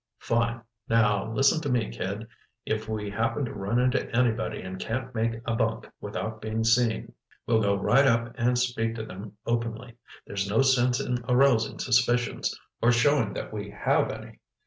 [0.17, 0.63] "Fine.
[0.89, 2.27] Now, listen to me, kid.
[2.65, 7.13] If we happen to run into anybody and can't make a bunk without being seen,
[7.45, 9.97] we'll go right up and speak to them openly.
[10.25, 14.39] There's no sense in arousing suspicions—or showing that we have any!